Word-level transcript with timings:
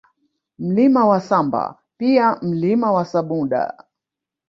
Mlima 0.59 1.05
wa 1.07 1.21
Samba 1.21 1.79
pia 1.97 2.39
Mlima 2.41 2.91
wa 2.91 3.05
Samuda 3.05 3.83